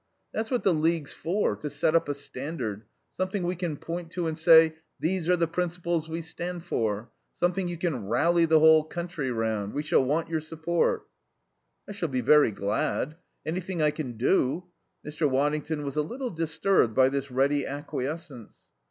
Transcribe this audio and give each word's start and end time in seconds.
"That's 0.33 0.49
what 0.49 0.63
the 0.63 0.73
League's 0.73 1.13
for, 1.13 1.55
to 1.57 1.69
set 1.69 1.95
up 1.95 2.09
a 2.09 2.15
standard, 2.15 2.85
something 3.13 3.43
we 3.43 3.55
can 3.55 3.77
point 3.77 4.09
to 4.13 4.25
and 4.25 4.35
say: 4.35 4.73
These 4.99 5.29
are 5.29 5.37
the 5.37 5.45
principles 5.45 6.09
we 6.09 6.23
stand 6.23 6.63
for. 6.63 7.11
Something 7.35 7.67
you 7.67 7.77
can 7.77 8.07
rally 8.07 8.45
the 8.45 8.59
whole 8.59 8.83
country 8.83 9.29
round. 9.29 9.73
We 9.75 9.83
shall 9.83 10.03
want 10.03 10.27
your 10.27 10.41
support" 10.41 11.07
"I 11.87 11.91
shall 11.91 12.09
be 12.09 12.21
very 12.21 12.49
glad 12.49 13.15
anything 13.45 13.79
I 13.83 13.91
can 13.91 14.13
do" 14.13 14.63
Mr. 15.05 15.29
Waddington 15.29 15.83
was 15.85 15.95
a 15.97 16.01
little 16.01 16.31
disturbed 16.31 16.95
by 16.95 17.09
this 17.09 17.29
ready 17.29 17.67
acquiescence. 17.67 18.55